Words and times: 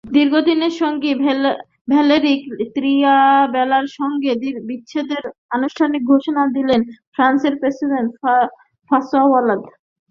দীর্ঘদিনের 0.09 0.73
সঙ্গিনী 0.81 1.21
ভ্যালেরি 1.87 2.33
ত্রিয়াবেলারের 2.75 3.91
সঙ্গে 3.99 4.31
বিচ্ছেদের 4.69 5.23
আনুষ্ঠানিক 5.51 6.01
ঘোষণা 6.11 6.43
দিয়েছেন 6.53 6.81
ফ্রান্সের 7.15 7.53
প্রেসিডেন্ট 7.61 8.11
ফাঁসোয়া 8.91 9.25
ওলাঁদ। 9.31 9.61